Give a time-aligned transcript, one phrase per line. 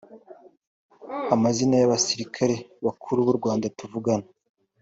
[1.35, 2.55] amazina y’abasirikare
[2.85, 4.27] bakuru b’u Rwanda tuvugana